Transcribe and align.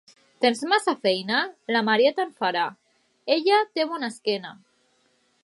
Tens 0.43 0.61
massa 0.69 0.95
feina?: 1.03 1.41
la 1.77 1.83
Maria 1.89 2.13
te'n 2.21 2.33
farà, 2.41 2.65
ella 3.37 3.61
té 3.79 3.87
bona 3.93 4.13
esquena. 4.17 4.57